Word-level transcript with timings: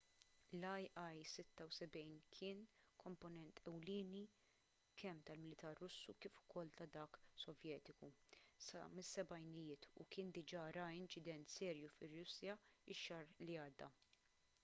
l-il-76 0.59 2.13
kien 2.37 2.63
komponent 3.03 3.61
ewlieni 3.71 4.23
kemm 5.01 5.21
tal-militar 5.29 5.77
russu 5.81 6.15
kif 6.25 6.41
ukoll 6.45 6.73
ta’ 6.79 6.87
dak 6.95 7.19
sovjetiku 7.43 8.09
sa 8.69 8.83
mis-sebgħinijiet 8.95 9.89
u 10.05 10.09
kien 10.17 10.35
diġà 10.41 10.65
ra 10.81 10.87
inċident 11.03 11.55
serju 11.59 11.93
fir-russja 11.99 12.57
x-xahar 12.97 13.33
li 13.47 13.61
għadda 13.67 13.95